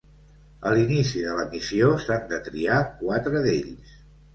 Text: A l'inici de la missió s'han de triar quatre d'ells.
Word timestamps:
A 0.69 0.71
l'inici 0.79 1.21
de 1.27 1.37
la 1.41 1.45
missió 1.53 1.93
s'han 2.07 2.29
de 2.35 2.43
triar 2.51 2.83
quatre 3.05 3.49
d'ells. 3.51 3.99